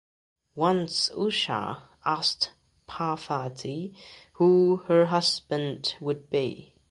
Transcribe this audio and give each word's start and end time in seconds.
Once 0.55 1.11
Usha 1.11 1.83
asked 2.03 2.53
Parvati 2.87 3.93
who 4.33 4.77
her 4.87 5.05
husband 5.05 5.93
would 6.01 6.27
be. 6.31 6.73